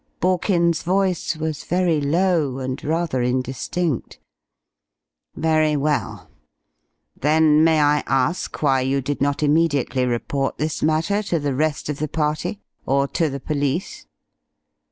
Borkins's 0.19 0.81
voice 0.81 1.37
was 1.37 1.63
very 1.63 2.01
low 2.01 2.57
and 2.57 2.83
rather 2.83 3.21
indistinct. 3.21 4.17
"Very 5.35 5.77
well. 5.77 6.27
Then 7.15 7.63
may 7.63 7.79
I 7.79 8.03
ask 8.07 8.63
why 8.63 8.81
you 8.81 8.99
did 8.99 9.21
not 9.21 9.43
immediately 9.43 10.07
report 10.07 10.57
this 10.57 10.81
matter 10.81 11.21
to 11.21 11.37
the 11.37 11.53
rest 11.53 11.87
of 11.87 11.99
the 11.99 12.07
party, 12.07 12.61
or 12.83 13.07
to 13.09 13.29
the 13.29 13.39
police?" 13.39 14.07